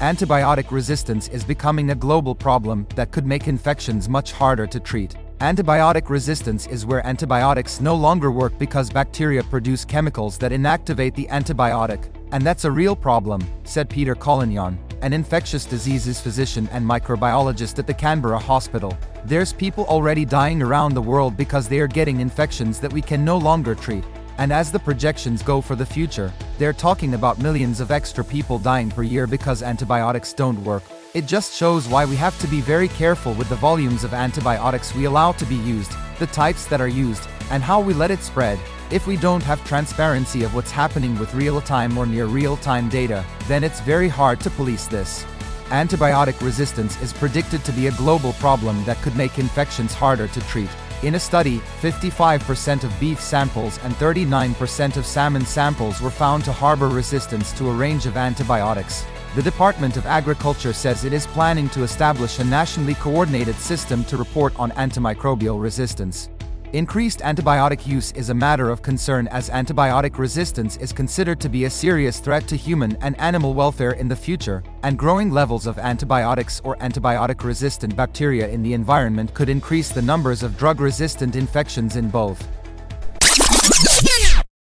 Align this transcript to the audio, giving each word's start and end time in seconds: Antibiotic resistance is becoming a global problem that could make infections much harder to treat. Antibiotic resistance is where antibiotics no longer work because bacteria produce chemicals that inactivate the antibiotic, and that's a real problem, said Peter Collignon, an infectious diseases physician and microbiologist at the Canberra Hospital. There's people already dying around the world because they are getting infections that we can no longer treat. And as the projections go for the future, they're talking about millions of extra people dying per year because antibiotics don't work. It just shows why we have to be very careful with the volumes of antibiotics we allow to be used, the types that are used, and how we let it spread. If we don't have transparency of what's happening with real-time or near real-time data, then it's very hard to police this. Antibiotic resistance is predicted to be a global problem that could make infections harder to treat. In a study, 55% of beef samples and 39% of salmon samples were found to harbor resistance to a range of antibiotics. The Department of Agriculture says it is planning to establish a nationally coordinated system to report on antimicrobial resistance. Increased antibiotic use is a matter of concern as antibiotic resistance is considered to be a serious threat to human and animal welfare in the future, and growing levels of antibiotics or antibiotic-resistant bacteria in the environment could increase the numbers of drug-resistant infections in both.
Antibiotic 0.00 0.70
resistance 0.70 1.28
is 1.28 1.44
becoming 1.44 1.90
a 1.90 1.94
global 1.94 2.34
problem 2.34 2.86
that 2.94 3.10
could 3.10 3.26
make 3.26 3.48
infections 3.48 4.08
much 4.08 4.32
harder 4.32 4.66
to 4.66 4.80
treat. 4.80 5.14
Antibiotic 5.40 6.08
resistance 6.08 6.66
is 6.68 6.86
where 6.86 7.06
antibiotics 7.06 7.82
no 7.82 7.94
longer 7.94 8.30
work 8.30 8.58
because 8.58 8.88
bacteria 8.88 9.42
produce 9.42 9.84
chemicals 9.84 10.38
that 10.38 10.52
inactivate 10.52 11.14
the 11.14 11.26
antibiotic, 11.26 12.08
and 12.32 12.42
that's 12.42 12.64
a 12.64 12.70
real 12.70 12.96
problem, 12.96 13.46
said 13.64 13.90
Peter 13.90 14.14
Collignon, 14.14 14.78
an 15.02 15.12
infectious 15.12 15.66
diseases 15.66 16.18
physician 16.18 16.66
and 16.72 16.82
microbiologist 16.82 17.78
at 17.78 17.86
the 17.86 17.92
Canberra 17.92 18.38
Hospital. 18.38 18.96
There's 19.26 19.52
people 19.52 19.84
already 19.84 20.24
dying 20.24 20.62
around 20.62 20.94
the 20.94 21.02
world 21.02 21.36
because 21.36 21.68
they 21.68 21.78
are 21.78 21.86
getting 21.86 22.20
infections 22.20 22.80
that 22.80 22.92
we 22.92 23.02
can 23.02 23.22
no 23.22 23.36
longer 23.36 23.74
treat. 23.74 24.04
And 24.40 24.54
as 24.54 24.72
the 24.72 24.78
projections 24.78 25.42
go 25.42 25.60
for 25.60 25.76
the 25.76 25.84
future, 25.84 26.32
they're 26.56 26.72
talking 26.72 27.12
about 27.12 27.38
millions 27.40 27.78
of 27.78 27.90
extra 27.90 28.24
people 28.24 28.58
dying 28.58 28.90
per 28.90 29.02
year 29.02 29.26
because 29.26 29.62
antibiotics 29.62 30.32
don't 30.32 30.64
work. 30.64 30.82
It 31.12 31.26
just 31.26 31.54
shows 31.54 31.86
why 31.86 32.06
we 32.06 32.16
have 32.16 32.38
to 32.40 32.46
be 32.46 32.62
very 32.62 32.88
careful 32.88 33.34
with 33.34 33.50
the 33.50 33.56
volumes 33.56 34.02
of 34.02 34.14
antibiotics 34.14 34.94
we 34.94 35.04
allow 35.04 35.32
to 35.32 35.44
be 35.44 35.56
used, 35.56 35.92
the 36.18 36.26
types 36.28 36.64
that 36.68 36.80
are 36.80 36.88
used, 36.88 37.28
and 37.50 37.62
how 37.62 37.82
we 37.82 37.92
let 37.92 38.10
it 38.10 38.20
spread. 38.20 38.58
If 38.90 39.06
we 39.06 39.18
don't 39.18 39.42
have 39.42 39.62
transparency 39.66 40.42
of 40.42 40.54
what's 40.54 40.70
happening 40.70 41.18
with 41.18 41.34
real-time 41.34 41.98
or 41.98 42.06
near 42.06 42.24
real-time 42.24 42.88
data, 42.88 43.26
then 43.46 43.62
it's 43.62 43.80
very 43.80 44.08
hard 44.08 44.40
to 44.40 44.48
police 44.48 44.86
this. 44.86 45.22
Antibiotic 45.68 46.40
resistance 46.42 46.98
is 47.02 47.12
predicted 47.12 47.62
to 47.66 47.72
be 47.72 47.88
a 47.88 47.92
global 47.92 48.32
problem 48.34 48.82
that 48.86 49.02
could 49.02 49.16
make 49.16 49.38
infections 49.38 49.92
harder 49.92 50.28
to 50.28 50.40
treat. 50.48 50.70
In 51.02 51.14
a 51.14 51.20
study, 51.20 51.60
55% 51.80 52.84
of 52.84 53.00
beef 53.00 53.18
samples 53.18 53.78
and 53.84 53.94
39% 53.94 54.98
of 54.98 55.06
salmon 55.06 55.46
samples 55.46 55.98
were 56.02 56.10
found 56.10 56.44
to 56.44 56.52
harbor 56.52 56.88
resistance 56.88 57.52
to 57.52 57.70
a 57.70 57.74
range 57.74 58.04
of 58.04 58.18
antibiotics. 58.18 59.06
The 59.34 59.42
Department 59.42 59.96
of 59.96 60.04
Agriculture 60.04 60.74
says 60.74 61.06
it 61.06 61.14
is 61.14 61.26
planning 61.26 61.70
to 61.70 61.84
establish 61.84 62.38
a 62.38 62.44
nationally 62.44 62.94
coordinated 62.96 63.54
system 63.54 64.04
to 64.04 64.18
report 64.18 64.52
on 64.58 64.72
antimicrobial 64.72 65.62
resistance. 65.62 66.28
Increased 66.72 67.18
antibiotic 67.18 67.84
use 67.84 68.12
is 68.12 68.30
a 68.30 68.34
matter 68.34 68.70
of 68.70 68.80
concern 68.80 69.26
as 69.32 69.50
antibiotic 69.50 70.18
resistance 70.18 70.76
is 70.76 70.92
considered 70.92 71.40
to 71.40 71.48
be 71.48 71.64
a 71.64 71.70
serious 71.70 72.20
threat 72.20 72.46
to 72.46 72.54
human 72.54 72.96
and 73.00 73.18
animal 73.18 73.54
welfare 73.54 73.90
in 73.90 74.06
the 74.06 74.14
future, 74.14 74.62
and 74.84 74.96
growing 74.96 75.32
levels 75.32 75.66
of 75.66 75.80
antibiotics 75.80 76.60
or 76.62 76.76
antibiotic-resistant 76.76 77.96
bacteria 77.96 78.46
in 78.46 78.62
the 78.62 78.72
environment 78.72 79.34
could 79.34 79.48
increase 79.48 79.88
the 79.88 80.00
numbers 80.00 80.44
of 80.44 80.56
drug-resistant 80.56 81.34
infections 81.34 81.96
in 81.96 82.08
both. 82.08 82.46